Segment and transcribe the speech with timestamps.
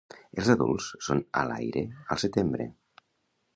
[0.43, 2.69] Els adults són a l'aire al setembre.